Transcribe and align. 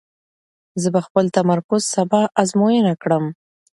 زه 0.81 0.87
به 0.93 1.01
خپل 1.07 1.25
تمرکز 1.37 1.81
سبا 1.95 2.21
ازموینه 2.41 2.93
کړم. 3.01 3.25